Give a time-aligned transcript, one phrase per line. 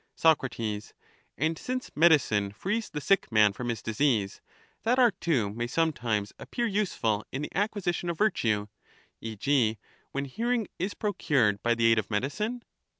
[0.15, 0.39] Soc.
[1.37, 4.41] And since medicine frees the sick man from his disease,
[4.81, 8.65] that art too may sometimes appear useful in the acquisition of virtue,
[9.21, 9.35] e.
[9.35, 9.77] g.
[10.11, 12.63] when hearing is procured by the aid of medicine.